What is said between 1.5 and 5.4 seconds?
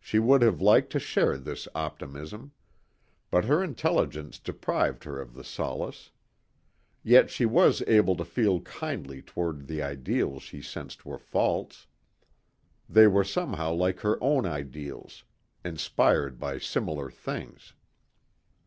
optimism. But her intelligence deprived her of